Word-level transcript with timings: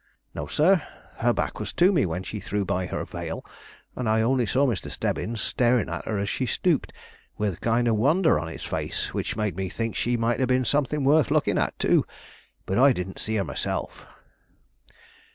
"No, 0.33 0.47
sir; 0.47 0.81
her 1.17 1.31
back 1.31 1.59
was 1.59 1.73
to 1.73 1.91
me 1.91 2.07
when 2.07 2.23
she 2.23 2.39
threw 2.39 2.65
by 2.65 2.87
her 2.87 3.05
veil, 3.05 3.45
and 3.95 4.09
I 4.09 4.23
only 4.23 4.47
saw 4.47 4.65
Mr. 4.65 4.89
Stebbins 4.89 5.41
staring 5.41 5.89
at 5.89 6.05
her 6.05 6.17
as 6.17 6.27
she 6.27 6.47
stooped, 6.47 6.91
with 7.37 7.53
a 7.53 7.57
kind 7.57 7.87
of 7.87 7.97
wonder 7.97 8.39
on 8.39 8.47
his 8.47 8.63
face, 8.63 9.13
which 9.13 9.35
made 9.35 9.55
me 9.55 9.69
think 9.69 9.95
she 9.95 10.17
might 10.17 10.39
have 10.39 10.49
been 10.49 10.65
something 10.65 11.03
worth 11.03 11.29
looking 11.29 11.59
at 11.59 11.77
too; 11.77 12.03
but 12.65 12.79
I 12.79 12.93
didn't 12.93 13.19
see 13.19 13.35
her 13.35 13.43
myself." 13.43 14.07